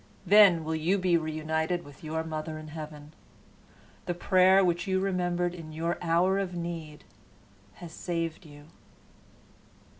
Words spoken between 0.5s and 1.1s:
will you